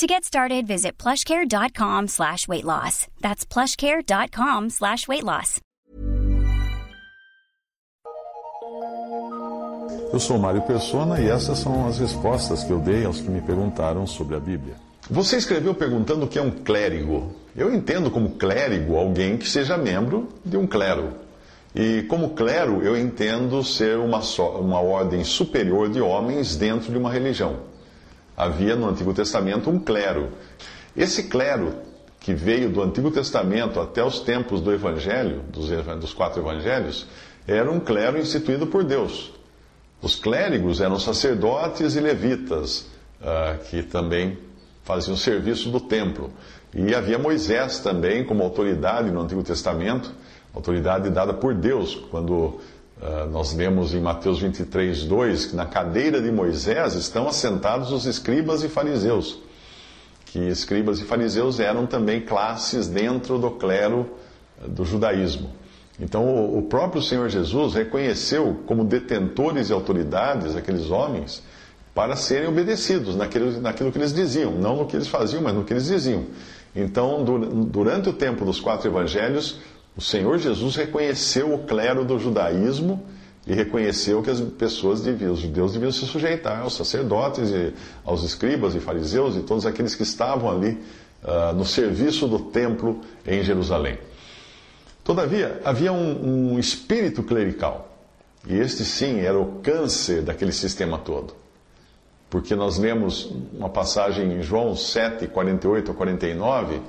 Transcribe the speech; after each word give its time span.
To 0.00 0.06
get 0.06 0.24
started, 0.24 0.66
visit 0.66 0.96
plushcare.com 0.96 2.08
slash 2.08 2.48
weight 2.48 2.64
loss. 2.64 3.06
That's 3.20 3.44
plushcare.com 3.44 4.70
slash 4.70 5.06
weight 5.06 5.24
loss. 5.24 5.60
Eu 10.10 10.18
sou 10.18 10.38
Mário 10.38 10.62
Persona 10.62 11.20
e 11.20 11.28
essas 11.28 11.58
são 11.58 11.86
as 11.86 11.98
respostas 11.98 12.64
que 12.64 12.70
eu 12.70 12.78
dei 12.78 13.04
aos 13.04 13.20
que 13.20 13.28
me 13.28 13.42
perguntaram 13.42 14.06
sobre 14.06 14.36
a 14.36 14.40
Bíblia. 14.40 14.72
Você 15.10 15.36
escreveu 15.36 15.74
perguntando 15.74 16.24
o 16.24 16.28
que 16.28 16.38
é 16.38 16.42
um 16.42 16.50
clérigo. 16.50 17.34
Eu 17.54 17.70
entendo 17.70 18.10
como 18.10 18.30
clérigo 18.30 18.96
alguém 18.96 19.36
que 19.36 19.46
seja 19.46 19.76
membro 19.76 20.30
de 20.42 20.56
um 20.56 20.66
clero. 20.66 21.12
E 21.74 22.04
como 22.04 22.30
clero, 22.30 22.82
eu 22.82 22.96
entendo 22.96 23.62
ser 23.62 23.98
uma, 23.98 24.20
uma 24.58 24.80
ordem 24.80 25.24
superior 25.24 25.90
de 25.90 26.00
homens 26.00 26.56
dentro 26.56 26.90
de 26.90 26.96
uma 26.96 27.12
religião. 27.12 27.68
Havia 28.40 28.74
no 28.74 28.88
Antigo 28.88 29.12
Testamento 29.12 29.68
um 29.68 29.78
clero. 29.78 30.30
Esse 30.96 31.24
clero, 31.24 31.74
que 32.18 32.32
veio 32.32 32.70
do 32.70 32.82
Antigo 32.82 33.10
Testamento 33.10 33.78
até 33.78 34.02
os 34.02 34.20
tempos 34.20 34.62
do 34.62 34.72
Evangelho, 34.72 35.42
dos, 35.52 35.68
dos 36.00 36.14
quatro 36.14 36.40
Evangelhos, 36.40 37.06
era 37.46 37.70
um 37.70 37.78
clero 37.78 38.18
instituído 38.18 38.66
por 38.66 38.82
Deus. 38.82 39.30
Os 40.00 40.16
clérigos 40.16 40.80
eram 40.80 40.98
sacerdotes 40.98 41.94
e 41.96 42.00
levitas, 42.00 42.86
uh, 43.20 43.62
que 43.68 43.82
também 43.82 44.38
faziam 44.84 45.18
serviço 45.18 45.68
do 45.68 45.78
templo. 45.78 46.32
E 46.74 46.94
havia 46.94 47.18
Moisés 47.18 47.80
também 47.80 48.24
como 48.24 48.42
autoridade 48.42 49.10
no 49.10 49.20
Antigo 49.20 49.42
Testamento, 49.42 50.14
autoridade 50.54 51.10
dada 51.10 51.34
por 51.34 51.52
Deus, 51.52 51.94
quando 52.10 52.58
uh, 53.00 53.30
nós 53.30 53.54
lemos 53.54 53.94
em 53.94 54.00
Mateus 54.00 54.40
23, 54.40 55.04
2, 55.04 55.46
que 55.46 55.56
na 55.56 55.66
cadeira 55.66 56.20
de 56.20 56.30
Moisés 56.30 56.94
estão 56.94 57.28
assentados 57.28 57.90
os 57.92 58.06
escribas 58.06 58.62
e 58.62 58.68
fariseus. 58.68 59.40
Que 60.26 60.38
escribas 60.38 61.00
e 61.00 61.04
fariseus 61.04 61.58
eram 61.58 61.86
também 61.86 62.20
classes 62.20 62.86
dentro 62.86 63.38
do 63.38 63.50
clero 63.52 64.08
do 64.66 64.84
judaísmo. 64.84 65.50
Então, 65.98 66.56
o 66.56 66.62
próprio 66.62 67.02
Senhor 67.02 67.28
Jesus 67.28 67.74
reconheceu 67.74 68.60
como 68.66 68.84
detentores 68.84 69.68
e 69.68 69.72
autoridades 69.72 70.56
aqueles 70.56 70.90
homens 70.90 71.42
para 71.94 72.16
serem 72.16 72.48
obedecidos 72.48 73.16
naquilo, 73.16 73.60
naquilo 73.60 73.92
que 73.92 73.98
eles 73.98 74.12
diziam, 74.12 74.52
não 74.52 74.76
no 74.76 74.86
que 74.86 74.96
eles 74.96 75.08
faziam, 75.08 75.42
mas 75.42 75.52
no 75.54 75.64
que 75.64 75.72
eles 75.72 75.86
diziam. 75.86 76.24
Então, 76.74 77.24
durante 77.68 78.08
o 78.08 78.12
tempo 78.12 78.44
dos 78.44 78.60
quatro 78.60 78.88
evangelhos, 78.88 79.60
o 80.00 80.02
Senhor 80.02 80.38
Jesus 80.38 80.76
reconheceu 80.76 81.52
o 81.52 81.58
clero 81.58 82.06
do 82.06 82.18
judaísmo 82.18 83.04
e 83.46 83.52
reconheceu 83.52 84.22
que 84.22 84.30
as 84.30 84.40
pessoas 84.40 85.02
deviam, 85.02 85.34
os 85.34 85.40
judeus 85.40 85.74
deviam 85.74 85.92
se 85.92 86.06
sujeitar 86.06 86.62
aos 86.62 86.74
sacerdotes, 86.74 87.50
e 87.50 87.74
aos 88.02 88.22
escribas 88.22 88.74
e 88.74 88.80
fariseus 88.80 89.36
e 89.36 89.40
todos 89.40 89.66
aqueles 89.66 89.94
que 89.94 90.02
estavam 90.02 90.50
ali 90.50 90.78
uh, 91.22 91.54
no 91.54 91.66
serviço 91.66 92.26
do 92.26 92.38
templo 92.38 93.02
em 93.26 93.42
Jerusalém. 93.42 93.98
Todavia, 95.04 95.60
havia 95.66 95.92
um, 95.92 96.54
um 96.54 96.58
espírito 96.58 97.22
clerical. 97.22 97.94
E 98.48 98.56
este 98.56 98.86
sim 98.86 99.20
era 99.20 99.38
o 99.38 99.60
câncer 99.60 100.22
daquele 100.22 100.52
sistema 100.52 100.96
todo. 100.96 101.34
Porque 102.30 102.54
nós 102.54 102.78
lemos 102.78 103.30
uma 103.52 103.68
passagem 103.68 104.32
em 104.32 104.42
João 104.42 104.74
7, 104.74 105.26
48 105.26 105.90
a 105.90 105.94
49, 105.94 106.76
uh, 106.76 106.80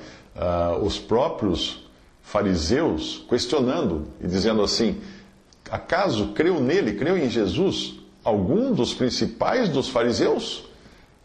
os 0.82 0.98
próprios 0.98 1.91
fariseus 2.22 3.26
questionando 3.28 4.08
e 4.22 4.28
dizendo 4.28 4.62
assim: 4.62 5.02
acaso 5.70 6.30
creu 6.30 6.60
nele, 6.60 6.94
creu 6.94 7.18
em 7.18 7.30
Jesus, 7.30 7.96
algum 8.24 8.74
dos 8.74 8.94
principais 8.94 9.70
dos 9.70 9.90
fariseus? 9.90 10.66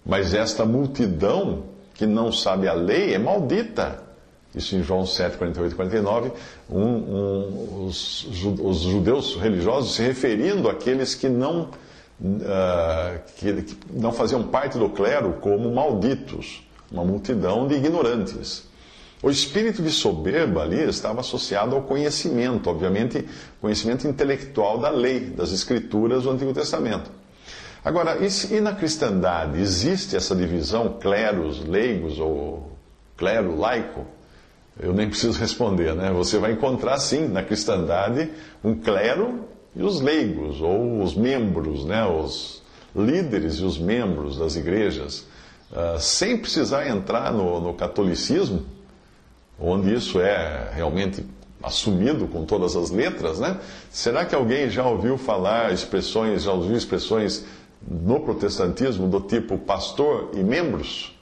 Mas 0.04 0.34
esta 0.34 0.64
multidão 0.64 1.64
que 1.94 2.06
não 2.06 2.30
sabe 2.30 2.68
a 2.68 2.72
lei 2.72 3.14
é 3.14 3.18
maldita. 3.18 4.04
Isso 4.54 4.74
em 4.74 4.82
João 4.82 5.04
7, 5.04 5.36
48 5.36 5.72
e 5.72 5.76
49, 5.76 6.32
um, 6.70 6.80
um, 6.80 7.86
os, 7.86 8.24
os, 8.24 8.78
judeus 8.80 9.36
religiosos 9.36 9.94
se 9.94 10.02
referindo 10.02 10.70
àqueles 10.70 11.14
que 11.14 11.28
não, 11.28 11.68
uh, 12.20 13.20
que, 13.36 13.52
que 13.62 13.76
não 13.90 14.12
faziam 14.12 14.42
parte 14.44 14.78
do 14.78 14.88
clero 14.88 15.34
como 15.42 15.70
malditos, 15.74 16.62
uma 16.90 17.04
multidão 17.04 17.66
de 17.66 17.74
ignorantes. 17.74 18.65
O 19.22 19.30
espírito 19.30 19.82
de 19.82 19.90
soberba 19.90 20.62
ali 20.62 20.82
estava 20.82 21.20
associado 21.20 21.74
ao 21.74 21.82
conhecimento, 21.82 22.68
obviamente, 22.68 23.26
conhecimento 23.60 24.06
intelectual 24.06 24.78
da 24.78 24.90
lei, 24.90 25.20
das 25.20 25.52
escrituras 25.52 26.24
do 26.24 26.30
Antigo 26.30 26.52
Testamento. 26.52 27.10
Agora, 27.82 28.18
e, 28.18 28.60
na 28.60 28.74
cristandade, 28.74 29.60
existe 29.60 30.16
essa 30.16 30.34
divisão 30.34 30.98
cleros, 31.00 31.64
leigos 31.64 32.18
ou 32.18 32.72
clero, 33.16 33.56
laico? 33.56 34.04
Eu 34.78 34.92
nem 34.92 35.08
preciso 35.08 35.38
responder, 35.38 35.94
né? 35.94 36.10
Você 36.12 36.36
vai 36.38 36.52
encontrar, 36.52 36.98
sim, 36.98 37.28
na 37.28 37.42
cristandade, 37.42 38.30
um 38.62 38.74
clero 38.74 39.46
e 39.74 39.82
os 39.82 40.00
leigos, 40.00 40.60
ou 40.60 41.00
os 41.00 41.14
membros, 41.14 41.86
né? 41.86 42.04
Os 42.04 42.62
líderes 42.94 43.54
e 43.54 43.64
os 43.64 43.78
membros 43.78 44.36
das 44.36 44.56
igrejas, 44.56 45.24
uh, 45.70 45.98
sem 45.98 46.36
precisar 46.36 46.88
entrar 46.88 47.32
no, 47.32 47.60
no 47.60 47.72
catolicismo, 47.72 48.66
onde 49.58 49.94
isso 49.94 50.20
é 50.20 50.70
realmente 50.74 51.24
assumido 51.62 52.26
com 52.28 52.44
todas 52.44 52.76
as 52.76 52.90
letras, 52.90 53.38
né? 53.38 53.58
Será 53.90 54.24
que 54.24 54.34
alguém 54.34 54.70
já 54.70 54.86
ouviu 54.86 55.18
falar 55.18 55.72
expressões, 55.72 56.42
já 56.44 56.52
ouviu 56.52 56.76
expressões 56.76 57.44
no 57.86 58.20
protestantismo 58.20 59.08
do 59.08 59.20
tipo 59.20 59.58
pastor 59.58 60.30
e 60.34 60.42
membros? 60.42 61.16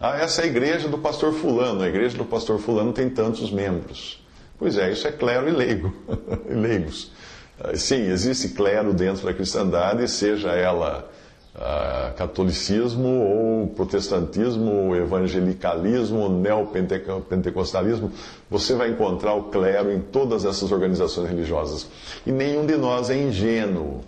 Ah, 0.00 0.18
essa 0.18 0.42
é 0.42 0.44
a 0.44 0.46
igreja 0.46 0.88
do 0.88 0.98
pastor 0.98 1.32
Fulano. 1.32 1.82
A 1.82 1.88
igreja 1.88 2.16
do 2.16 2.24
pastor 2.24 2.58
Fulano 2.58 2.92
tem 2.92 3.08
tantos 3.08 3.50
membros. 3.50 4.22
Pois 4.58 4.76
é, 4.76 4.90
isso 4.92 5.06
é 5.08 5.12
clero 5.12 5.48
e 5.48 5.52
leigo, 5.52 5.92
leigos. 6.48 7.10
Ah, 7.58 7.74
sim, 7.74 8.02
existe 8.10 8.50
clero 8.50 8.92
dentro 8.92 9.24
da 9.24 9.32
cristandade, 9.32 10.06
seja 10.08 10.52
ela 10.52 11.10
uh, 11.56 12.14
catolicismo 12.14 13.08
ou 13.08 13.66
protestantismo, 13.68 14.94
evangelicalismo, 14.94 16.28
neopentecostalismo. 16.28 18.12
Você 18.50 18.74
vai 18.74 18.90
encontrar 18.90 19.34
o 19.34 19.44
clero 19.44 19.90
em 19.92 20.00
todas 20.00 20.44
essas 20.44 20.70
organizações 20.70 21.28
religiosas. 21.28 21.88
E 22.26 22.30
nenhum 22.30 22.66
de 22.66 22.76
nós 22.76 23.10
é 23.10 23.16
ingênuo. 23.16 24.00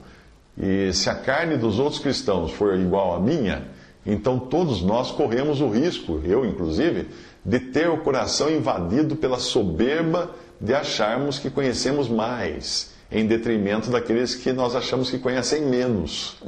E 0.57 0.93
se 0.93 1.09
a 1.09 1.15
carne 1.15 1.57
dos 1.57 1.79
outros 1.79 2.01
cristãos 2.01 2.53
for 2.53 2.75
igual 2.79 3.15
à 3.15 3.21
minha, 3.21 3.69
então 4.05 4.39
todos 4.39 4.83
nós 4.83 5.11
corremos 5.11 5.61
o 5.61 5.69
risco, 5.69 6.21
eu 6.25 6.45
inclusive, 6.45 7.09
de 7.45 7.61
ter 7.61 7.89
o 7.89 7.99
coração 7.99 8.51
invadido 8.51 9.17
pela 9.17 9.39
soberba 9.39 10.31
de 10.61 10.75
acharmos 10.75 11.39
que 11.39 11.49
conhecemos 11.49 12.09
mais, 12.09 12.93
em 13.11 13.27
detrimento 13.27 13.91
daqueles 13.91 14.35
que 14.35 14.53
nós 14.53 14.77
achamos 14.77 15.11
que 15.11 15.19
conhecem 15.19 15.63
menos. 15.63 16.37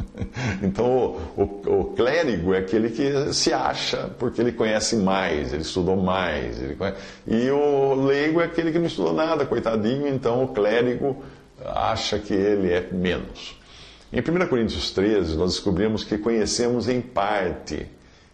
Então, 0.62 1.16
o, 1.36 1.42
o, 1.42 1.80
o 1.80 1.84
clérigo 1.94 2.54
é 2.54 2.58
aquele 2.58 2.90
que 2.90 3.32
se 3.32 3.52
acha 3.52 4.10
porque 4.18 4.40
ele 4.40 4.52
conhece 4.52 4.94
mais, 4.96 5.52
ele 5.52 5.62
estudou 5.62 5.96
mais. 5.96 6.60
Ele 6.60 6.76
conhece... 6.76 6.98
E 7.26 7.50
o 7.50 7.94
leigo 7.94 8.40
é 8.40 8.44
aquele 8.44 8.70
que 8.70 8.78
não 8.78 8.86
estudou 8.86 9.12
nada, 9.12 9.46
coitadinho, 9.46 10.06
então 10.06 10.44
o 10.44 10.48
clérigo 10.48 11.22
acha 11.64 12.18
que 12.18 12.34
ele 12.34 12.72
é 12.72 12.88
menos. 12.92 13.58
Em 14.12 14.20
1 14.20 14.46
Coríntios 14.48 14.90
13, 14.90 15.36
nós 15.36 15.52
descobrimos 15.52 16.04
que 16.04 16.18
conhecemos 16.18 16.88
em 16.88 17.00
parte. 17.00 17.86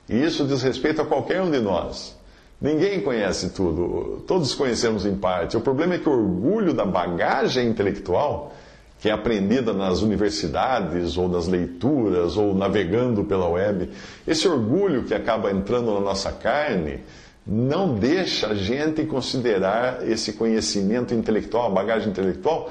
E 0.08 0.22
isso 0.22 0.46
diz 0.46 0.62
respeito 0.62 1.02
a 1.02 1.06
qualquer 1.06 1.42
um 1.42 1.50
de 1.50 1.60
nós. 1.60 2.15
Ninguém 2.60 3.00
conhece 3.00 3.50
tudo, 3.50 4.24
todos 4.26 4.54
conhecemos 4.54 5.04
em 5.04 5.14
parte. 5.14 5.56
O 5.56 5.60
problema 5.60 5.94
é 5.94 5.98
que 5.98 6.08
o 6.08 6.12
orgulho 6.12 6.72
da 6.72 6.86
bagagem 6.86 7.68
intelectual, 7.68 8.54
que 8.98 9.10
é 9.10 9.12
aprendida 9.12 9.74
nas 9.74 10.00
universidades, 10.00 11.18
ou 11.18 11.28
nas 11.28 11.46
leituras, 11.46 12.36
ou 12.36 12.54
navegando 12.54 13.24
pela 13.24 13.46
web, 13.46 13.90
esse 14.26 14.48
orgulho 14.48 15.04
que 15.04 15.12
acaba 15.12 15.50
entrando 15.50 15.92
na 15.92 16.00
nossa 16.00 16.32
carne, 16.32 17.00
não 17.46 17.94
deixa 17.94 18.48
a 18.48 18.54
gente 18.54 19.04
considerar 19.04 20.08
esse 20.08 20.32
conhecimento 20.32 21.12
intelectual, 21.12 21.66
a 21.66 21.70
bagagem 21.70 22.08
intelectual, 22.08 22.70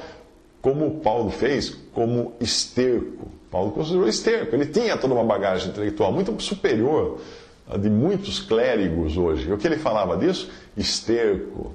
como 0.61 0.99
Paulo 0.99 1.29
fez, 1.29 1.69
como 1.93 2.33
esterco. 2.41 3.27
Paulo 3.51 3.71
considerou 3.71 4.07
esterco. 4.07 4.55
Ele 4.55 4.65
tinha 4.65 4.97
toda 4.97 5.13
uma 5.13 5.23
bagagem 5.23 5.69
intelectual 5.69 6.11
muito 6.11 6.41
superior 6.41 7.19
de 7.79 7.89
muitos 7.89 8.39
clérigos 8.39 9.17
hoje. 9.17 9.51
O 9.51 9.57
que 9.57 9.67
ele 9.67 9.77
falava 9.77 10.17
disso? 10.17 10.49
Esterco. 10.77 11.73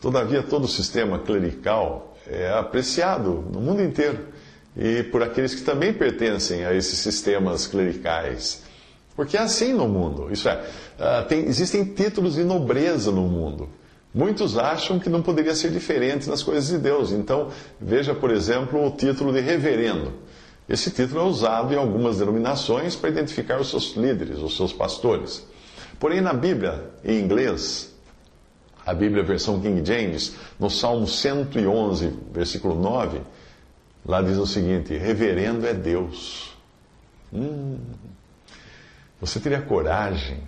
Todavia, 0.00 0.42
todo 0.42 0.64
o 0.64 0.68
sistema 0.68 1.18
clerical 1.18 2.16
é 2.26 2.50
apreciado 2.50 3.44
no 3.52 3.60
mundo 3.60 3.82
inteiro 3.82 4.26
e 4.76 5.02
por 5.04 5.22
aqueles 5.22 5.54
que 5.54 5.62
também 5.62 5.92
pertencem 5.92 6.64
a 6.64 6.74
esses 6.74 6.98
sistemas 6.98 7.66
clericais. 7.66 8.62
Porque 9.16 9.36
é 9.36 9.40
assim 9.40 9.72
no 9.72 9.88
mundo. 9.88 10.28
Isso 10.30 10.48
é, 10.48 10.64
ah, 10.98 11.24
tem, 11.28 11.40
existem 11.46 11.84
títulos 11.84 12.36
de 12.36 12.44
nobreza 12.44 13.10
no 13.10 13.22
mundo. 13.22 13.68
Muitos 14.14 14.56
acham 14.56 14.98
que 14.98 15.10
não 15.10 15.20
poderia 15.20 15.54
ser 15.54 15.70
diferente 15.70 16.28
nas 16.28 16.42
coisas 16.42 16.68
de 16.68 16.78
Deus. 16.78 17.10
Então, 17.10 17.48
veja, 17.80 18.14
por 18.14 18.30
exemplo, 18.30 18.86
o 18.86 18.90
título 18.90 19.32
de 19.32 19.40
reverendo. 19.40 20.12
Esse 20.68 20.90
título 20.90 21.20
é 21.20 21.24
usado 21.24 21.72
em 21.72 21.76
algumas 21.76 22.18
denominações 22.18 22.94
para 22.94 23.08
identificar 23.08 23.58
os 23.58 23.70
seus 23.70 23.96
líderes, 23.96 24.38
os 24.38 24.56
seus 24.56 24.72
pastores. 24.72 25.46
Porém, 25.98 26.20
na 26.20 26.34
Bíblia, 26.34 26.90
em 27.02 27.18
inglês, 27.20 27.94
a 28.84 28.92
Bíblia 28.92 29.22
versão 29.22 29.60
King 29.60 29.84
James, 29.84 30.34
no 30.58 30.68
Salmo 30.68 31.06
111, 31.06 32.12
versículo 32.32 32.74
9, 32.74 33.20
lá 34.04 34.20
diz 34.20 34.36
o 34.36 34.46
seguinte: 34.46 34.96
Reverendo 34.96 35.66
é 35.66 35.72
Deus. 35.72 36.54
Hum, 37.32 37.78
você 39.20 39.40
teria 39.40 39.60
coragem 39.60 40.42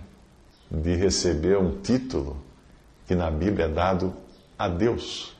de 0.69 0.95
receber 0.95 1.57
um 1.57 1.81
título 1.81 2.37
que 3.07 3.15
na 3.15 3.29
Bíblia 3.29 3.65
é 3.65 3.69
dado 3.69 4.13
a 4.57 4.67
Deus? 4.67 5.35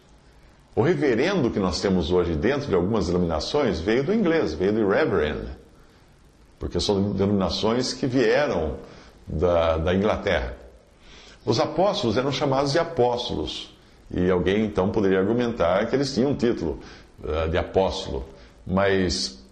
O 0.74 0.82
reverendo 0.82 1.52
que 1.52 1.60
nós 1.60 1.82
temos 1.82 2.12
hoje 2.12 2.34
dentro 2.34 2.68
de 2.68 2.76
algumas 2.76 3.08
denominações 3.08 3.80
veio 3.82 4.06
do 4.06 4.14
inglês, 4.14 4.54
veio 4.54 4.72
do 4.72 4.88
reverend, 4.88 5.50
porque 6.58 6.80
são 6.80 7.12
denominações 7.12 7.94
que 7.94 8.08
vieram 8.08 8.78
da, 9.28 9.78
da 9.78 9.94
Inglaterra. 9.94 10.56
Os 11.46 11.60
apóstolos 11.60 12.16
eram 12.16 12.32
chamados 12.32 12.72
de 12.72 12.80
apóstolos, 12.80 13.76
e 14.10 14.30
alguém 14.30 14.64
então 14.64 14.90
poderia 14.92 15.20
argumentar 15.20 15.86
que 15.88 15.96
eles 15.96 16.14
tinham 16.14 16.32
um 16.32 16.36
título 16.36 16.80
uh, 17.22 17.50
de 17.50 17.58
apóstolo, 17.58 18.26
mas 18.66 19.44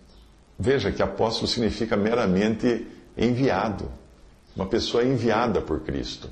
veja 0.58 0.90
que 0.90 1.04
apóstolo 1.04 1.48
significa 1.48 1.98
meramente 1.98 2.88
enviado, 3.18 3.92
uma 4.56 4.68
pessoa 4.68 5.04
enviada 5.04 5.60
por 5.60 5.82
Cristo. 5.82 6.30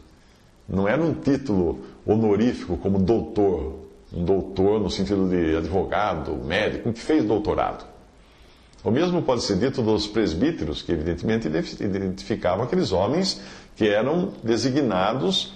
Não 0.68 0.88
era 0.88 1.02
um 1.02 1.14
título 1.14 1.84
honorífico 2.06 2.78
como 2.78 3.00
doutor, 3.00 3.87
um 4.14 4.24
doutor 4.24 4.80
no 4.80 4.90
sentido 4.90 5.28
de 5.30 5.58
advogado, 5.58 6.34
médico, 6.36 6.94
que 6.94 7.00
fez 7.00 7.24
doutorado. 7.26 7.86
O 8.84 8.92
mesmo 8.92 9.22
pode 9.22 9.44
ser 9.44 9.58
dito 9.58 9.82
dos 9.82 10.08
presbíteros, 10.08 10.82
que 10.82 10.92
evidentemente 10.92 11.48
identificavam 11.48 12.64
aqueles 12.64 12.92
homens 12.92 13.42
que 13.76 13.88
eram 13.88 14.34
designados 14.44 15.54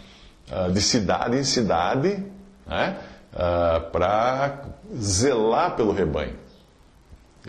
uh, 0.51 0.71
de 0.71 0.81
cidade 0.81 1.37
em 1.37 1.43
cidade 1.43 2.23
né, 2.67 2.97
uh, 3.33 3.89
para 3.91 4.65
zelar 4.95 5.75
pelo 5.75 5.93
rebanho. 5.93 6.35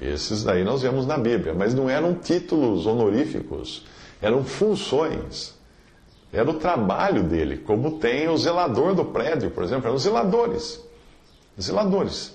Esses 0.01 0.45
daí 0.45 0.65
nós 0.65 0.83
vemos 0.83 1.07
na 1.07 1.19
Bíblia, 1.19 1.53
mas 1.53 1.75
não 1.75 1.91
eram 1.91 2.15
títulos 2.15 2.87
honoríficos, 2.87 3.85
eram 4.21 4.45
funções. 4.45 5.55
Era 6.33 6.49
o 6.49 6.55
trabalho 6.55 7.25
dele, 7.25 7.59
como 7.59 7.99
tem 7.99 8.29
o 8.29 8.39
zelador 8.39 8.95
do 8.95 9.05
prédio, 9.05 9.51
por 9.51 9.65
exemplo, 9.65 9.89
eram 9.89 9.99
zeladores. 9.99 10.81
Zeladores. 11.61 12.33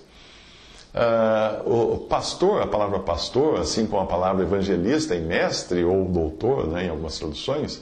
Uh, 0.94 1.94
o 1.94 1.98
pastor, 2.00 2.62
a 2.62 2.68
palavra 2.68 3.00
pastor, 3.00 3.60
assim 3.60 3.86
como 3.86 4.02
a 4.02 4.06
palavra 4.06 4.44
evangelista 4.44 5.16
e 5.16 5.22
mestre 5.22 5.84
ou 5.84 6.06
doutor, 6.06 6.68
né, 6.68 6.86
em 6.86 6.90
algumas 6.90 7.20
traduções, 7.20 7.82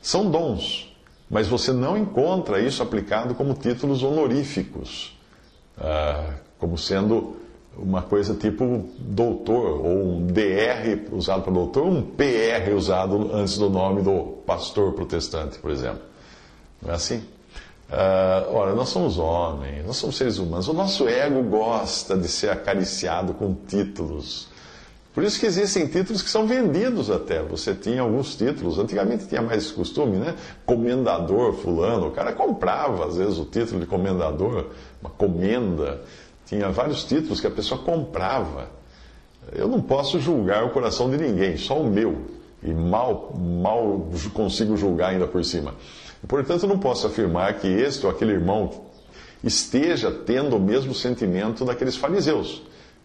são 0.00 0.30
dons. 0.30 0.94
Mas 1.28 1.48
você 1.48 1.72
não 1.72 1.96
encontra 1.96 2.60
isso 2.60 2.82
aplicado 2.82 3.34
como 3.34 3.54
títulos 3.54 4.02
honoríficos, 4.02 5.18
uh, 5.78 6.34
como 6.58 6.78
sendo 6.78 7.36
uma 7.76 8.02
coisa 8.02 8.34
tipo 8.34 8.88
doutor, 8.98 9.84
ou 9.84 10.16
um 10.16 10.26
DR 10.26 11.12
usado 11.12 11.42
para 11.42 11.52
doutor, 11.52 11.84
um 11.86 12.02
PR 12.02 12.72
usado 12.76 13.34
antes 13.34 13.58
do 13.58 13.68
nome 13.68 14.02
do 14.02 14.42
pastor 14.46 14.92
protestante, 14.92 15.58
por 15.58 15.70
exemplo. 15.70 16.02
Não 16.80 16.92
é 16.92 16.94
assim? 16.94 17.24
Uh, 17.90 18.54
ora, 18.54 18.74
nós 18.74 18.88
somos 18.88 19.18
homens, 19.18 19.86
nós 19.86 19.96
somos 19.96 20.16
seres 20.16 20.38
humanos. 20.38 20.68
O 20.68 20.72
nosso 20.72 21.08
ego 21.08 21.42
gosta 21.42 22.16
de 22.16 22.28
ser 22.28 22.50
acariciado 22.50 23.34
com 23.34 23.54
títulos. 23.54 24.48
Por 25.14 25.22
isso 25.22 25.38
que 25.38 25.46
existem 25.46 25.86
títulos 25.86 26.22
que 26.22 26.28
são 26.28 26.44
vendidos 26.44 27.08
até. 27.08 27.40
Você 27.42 27.72
tinha 27.72 28.02
alguns 28.02 28.34
títulos, 28.34 28.78
antigamente 28.80 29.28
tinha 29.28 29.40
mais 29.40 29.64
esse 29.64 29.72
costume, 29.72 30.16
né? 30.16 30.34
Comendador 30.66 31.52
fulano, 31.52 32.08
o 32.08 32.10
cara 32.10 32.32
comprava 32.32 33.06
às 33.06 33.16
vezes 33.16 33.38
o 33.38 33.44
título 33.44 33.80
de 33.80 33.86
comendador, 33.86 34.70
uma 35.00 35.10
comenda. 35.10 36.02
Tinha 36.46 36.68
vários 36.70 37.04
títulos 37.04 37.40
que 37.40 37.46
a 37.46 37.50
pessoa 37.50 37.80
comprava. 37.80 38.68
Eu 39.52 39.68
não 39.68 39.80
posso 39.80 40.18
julgar 40.18 40.64
o 40.64 40.70
coração 40.70 41.08
de 41.08 41.16
ninguém, 41.16 41.56
só 41.56 41.78
o 41.78 41.86
meu. 41.86 42.22
E 42.60 42.72
mal, 42.72 43.32
mal 43.36 44.08
consigo 44.32 44.76
julgar 44.76 45.10
ainda 45.10 45.28
por 45.28 45.44
cima. 45.44 45.74
Portanto, 46.26 46.66
não 46.66 46.78
posso 46.78 47.06
afirmar 47.06 47.54
que 47.54 47.66
este 47.66 48.04
ou 48.06 48.10
aquele 48.10 48.32
irmão 48.32 48.84
esteja 49.42 50.10
tendo 50.10 50.56
o 50.56 50.60
mesmo 50.60 50.94
sentimento 50.94 51.64
daqueles 51.64 51.96
fariseus, 51.96 52.62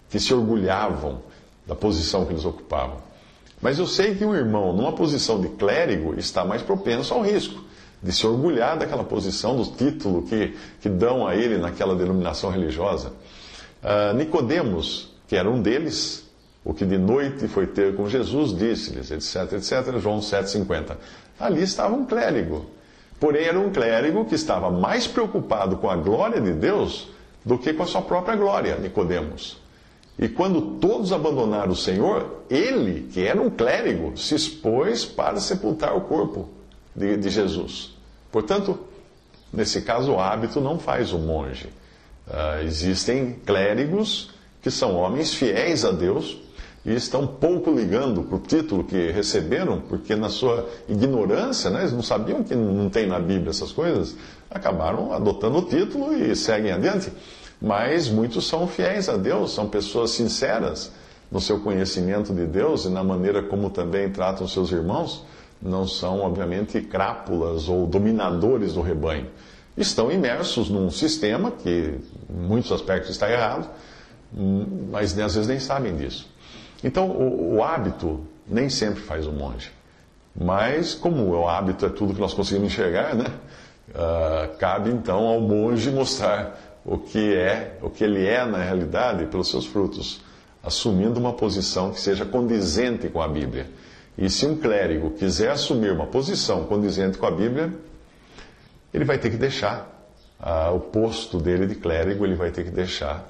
que 0.10 0.20
se 0.20 0.34
orgulhavam 0.34 1.22
da 1.68 1.76
posição 1.76 2.26
que 2.26 2.32
eles 2.32 2.46
ocupavam. 2.46 2.98
Mas 3.62 3.78
eu 3.78 3.86
sei 3.86 4.16
que 4.16 4.24
um 4.24 4.34
irmão, 4.34 4.74
numa 4.74 4.94
posição 4.94 5.40
de 5.40 5.50
clérigo, 5.50 6.18
está 6.18 6.46
mais 6.46 6.62
propenso 6.62 7.14
ao 7.14 7.22
risco 7.22 7.64
de 8.02 8.14
se 8.14 8.26
orgulhar 8.26 8.78
daquela 8.78 9.04
posição, 9.04 9.58
do 9.58 9.66
título 9.66 10.24
que, 10.24 10.56
que 10.80 10.88
dão 10.88 11.28
a 11.28 11.36
ele 11.36 11.58
naquela 11.58 11.94
denominação 11.96 12.50
religiosa. 12.50 13.12
Uh, 13.84 14.16
Nicodemos, 14.16 15.14
que 15.28 15.36
era 15.36 15.50
um 15.50 15.62
deles, 15.62 16.26
o 16.64 16.74
que 16.74 16.86
de 16.86 16.98
noite 16.98 17.48
foi 17.50 17.68
ter 17.68 17.96
com 17.96 18.08
Jesus, 18.08 18.58
disse-lhes, 18.58 19.12
etc, 19.12 19.54
etc, 19.54 20.00
João 20.00 20.20
7,50. 20.20 20.96
Ali 21.38 21.64
estava 21.64 21.94
um 21.94 22.06
clérigo, 22.06 22.66
Porém, 23.20 23.46
era 23.46 23.60
um 23.60 23.70
clérigo 23.70 24.26
que 24.26 24.36
estava 24.36 24.72
mais 24.72 25.06
preocupado 25.06 25.78
com 25.78 25.90
a 25.90 25.96
glória 25.96 26.40
de 26.40 26.54
Deus 26.54 27.10
do 27.44 27.58
que 27.58 27.74
com 27.74 27.84
a 27.84 27.86
sua 27.86 28.02
própria 28.02 28.36
glória, 28.36 28.78
Nicodemos. 28.78 29.58
E 30.18 30.28
quando 30.28 30.80
todos 30.80 31.14
abandonaram 31.14 31.72
o 31.72 31.76
Senhor, 31.76 32.44
ele, 32.50 33.10
que 33.12 33.26
era 33.26 33.42
um 33.42 33.50
clérigo, 33.50 34.18
se 34.18 34.36
expôs 34.36 35.06
para 35.06 35.40
sepultar 35.40 35.96
o 35.96 36.02
corpo 36.02 36.50
de, 36.96 37.16
de 37.16 37.30
Jesus. 37.30 37.96
Portanto, 38.32 38.78
nesse 39.52 39.82
caso, 39.82 40.14
o 40.14 40.20
hábito 40.20 40.60
não 40.60 40.78
faz 40.78 41.14
o 41.14 41.20
monge. 41.20 41.68
Uh, 42.28 42.64
existem 42.66 43.34
clérigos 43.46 44.32
que 44.62 44.70
são 44.70 44.96
homens 44.96 45.34
fiéis 45.34 45.86
a 45.86 45.92
Deus, 45.92 46.38
e 46.86 46.94
estão 46.94 47.28
pouco 47.28 47.72
ligando 47.72 48.24
para 48.24 48.36
o 48.38 48.40
título 48.40 48.84
que 48.84 49.12
receberam, 49.12 49.82
porque 49.82 50.16
na 50.16 50.30
sua 50.30 50.68
ignorância, 50.88 51.70
né, 51.70 51.82
eles 51.82 51.92
não 51.92 52.02
sabiam 52.02 52.44
que 52.44 52.56
não 52.56 52.90
tem 52.90 53.06
na 53.06 53.20
Bíblia 53.20 53.50
essas 53.50 53.72
coisas, 53.72 54.16
acabaram 54.50 55.12
adotando 55.12 55.60
o 55.60 55.62
título 55.64 56.14
e 56.14 56.36
seguem 56.36 56.72
adiante. 56.72 57.12
Mas 57.62 58.08
muitos 58.08 58.48
são 58.48 58.66
fiéis 58.68 59.10
a 59.10 59.18
Deus, 59.18 59.54
são 59.54 59.68
pessoas 59.68 60.12
sinceras 60.12 60.92
no 61.30 61.42
seu 61.42 61.60
conhecimento 61.60 62.34
de 62.34 62.46
Deus 62.46 62.86
e 62.86 62.90
na 62.90 63.04
maneira 63.04 63.44
como 63.44 63.70
também 63.70 64.10
tratam 64.10 64.48
seus 64.48 64.72
irmãos, 64.72 65.26
não 65.62 65.86
são, 65.86 66.22
obviamente, 66.22 66.82
crápulas 66.82 67.68
ou 67.68 67.86
dominadores 67.86 68.74
do 68.74 68.82
rebanho. 68.82 69.28
Estão 69.78 70.12
imersos 70.12 70.70
num 70.70 70.90
sistema 70.90 71.52
que, 71.52 72.00
em 72.30 72.48
muitos 72.48 72.72
aspectos, 72.72 73.12
está 73.12 73.30
errado, 73.30 73.70
mas 74.90 75.18
às 75.20 75.36
vezes 75.36 75.48
nem 75.48 75.60
sabem 75.60 75.96
disso. 75.96 76.28
Então, 76.84 77.10
o, 77.10 77.56
o 77.56 77.64
hábito 77.64 78.22
nem 78.48 78.70
sempre 78.70 79.02
faz 79.02 79.28
o 79.28 79.32
monge. 79.32 79.72
Mas, 80.36 80.94
como 80.94 81.30
o 81.30 81.48
hábito 81.48 81.86
é 81.86 81.90
tudo 81.90 82.14
que 82.14 82.22
nós 82.22 82.34
conseguimos 82.34 82.72
enxergar, 82.72 83.16
né? 83.16 83.26
Uh, 83.90 84.58
cabe 84.58 84.92
então 84.92 85.28
ao 85.28 85.42
monge 85.42 85.90
mostrar 85.90 86.80
o 86.86 86.98
que 86.98 87.36
é, 87.36 87.78
o 87.82 87.90
que 87.90 88.04
ele 88.04 88.26
é 88.26 88.46
na 88.46 88.60
realidade 88.60 89.26
pelos 89.26 89.50
seus 89.50 89.66
frutos, 89.66 90.22
assumindo 90.64 91.20
uma 91.20 91.34
posição 91.34 91.92
que 91.92 92.00
seja 92.00 92.26
condizente 92.26 93.10
com 93.10 93.22
a 93.22 93.28
Bíblia. 93.28 93.68
E 94.18 94.30
se 94.30 94.46
um 94.46 94.56
clérigo 94.56 95.12
quiser 95.12 95.50
assumir 95.50 95.92
uma 95.92 96.06
posição 96.06 96.66
condizente 96.66 97.18
com 97.18 97.26
a 97.26 97.32
Bíblia, 97.32 97.74
ele 98.94 99.06
vai 99.06 99.18
ter 99.18 99.32
que 99.32 99.38
deixar 99.38 100.10
uh, 100.40 100.76
o 100.76 100.80
posto 100.80 101.40
dele 101.40 101.66
de 101.66 101.76
clérigo, 101.76 102.26
ele 102.26 102.36
vai 102.36 102.52
ter 102.52 102.64
que 102.64 102.72
deixar 102.72 103.28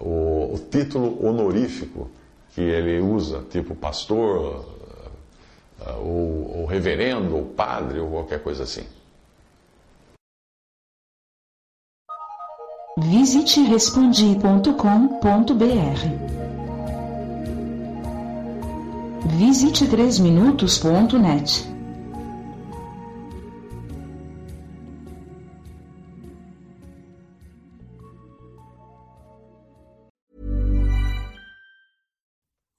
o, 0.00 0.54
o 0.54 0.58
título 0.70 1.24
honorífico 1.24 2.10
que 2.54 2.60
ele 2.60 3.00
usa, 3.00 3.42
tipo 3.50 3.74
pastor, 3.74 4.64
eh, 5.80 5.92
ou, 5.98 6.60
ou 6.60 6.66
reverendo, 6.66 7.36
ou 7.36 7.44
padre, 7.44 8.00
ou 8.00 8.10
qualquer 8.10 8.42
coisa 8.42 8.64
assim. 8.64 8.84
Visite 12.98 13.62
respondi.com.br. 13.62 14.58
Visite 19.38 19.86
3minutos.net. 19.86 21.79